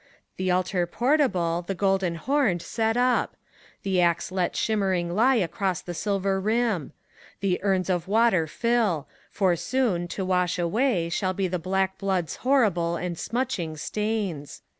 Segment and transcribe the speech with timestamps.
[0.37, 3.37] The altar portable, the golden homed, set up I
[3.83, 6.91] The axe let shimmering lie across the silver rim!
[7.41, 9.07] The urns of water fill!
[9.29, 11.09] For soon, to wash away.
[11.09, 14.63] Shall be the black blood's horrible and smutching stains.